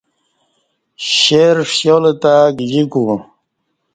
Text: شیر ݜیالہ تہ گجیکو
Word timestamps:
شیر 1.15 1.57
ݜیالہ 1.75 2.11
تہ 2.21 2.33
گجیکو 2.57 3.03